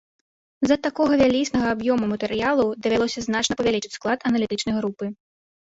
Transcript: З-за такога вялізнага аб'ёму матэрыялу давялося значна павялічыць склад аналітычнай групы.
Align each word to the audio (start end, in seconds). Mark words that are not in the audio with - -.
З-за 0.65 0.77
такога 0.87 1.13
вялізнага 1.21 1.67
аб'ёму 1.75 2.09
матэрыялу 2.15 2.65
давялося 2.87 3.25
значна 3.29 3.53
павялічыць 3.63 3.95
склад 3.99 4.19
аналітычнай 4.33 4.75
групы. 4.83 5.05